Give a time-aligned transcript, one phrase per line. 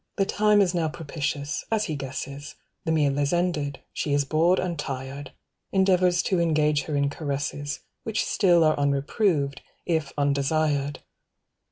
[0.15, 2.55] The time is now propitious, as he guesses,
[2.85, 5.31] The meal is ended, she is bored and tired,
[5.71, 11.01] Endeavours to engage her in caresses Which still are unreproved, if undesired.